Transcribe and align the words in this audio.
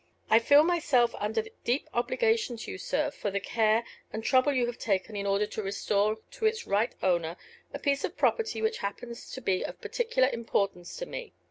I 0.31 0.39
feel 0.39 0.63
myself 0.63 1.13
under 1.19 1.43
deep 1.63 1.87
obligation 1.93 2.57
to 2.57 2.71
you, 2.71 2.79
sir, 2.79 3.11
for 3.11 3.29
the 3.29 3.39
care 3.39 3.83
and 4.11 4.23
trouble 4.23 4.51
you 4.51 4.65
have 4.65 4.79
taken 4.79 5.15
in 5.15 5.27
order 5.27 5.45
to 5.45 5.61
restore 5.61 6.17
to 6.31 6.45
its 6.47 6.65
right 6.65 6.95
owner 7.03 7.37
a 7.71 7.77
piece 7.77 8.03
of 8.03 8.17
property 8.17 8.63
which 8.63 8.79
happens 8.79 9.29
to 9.29 9.41
be 9.41 9.63
of 9.63 9.79
particular 9.79 10.29
importance 10.29 10.97
to 10.97 11.05
me. 11.05 11.33